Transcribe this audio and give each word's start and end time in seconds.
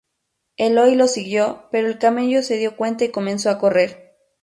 Eloy 0.57 0.95
lo 0.95 1.07
siguió, 1.07 1.67
pero 1.71 1.87
el 1.87 1.99
camello 1.99 2.41
se 2.41 2.57
dio 2.57 2.75
cuenta 2.75 3.05
y 3.05 3.11
comenzó 3.11 3.51
a 3.51 3.59
correr. 3.59 4.17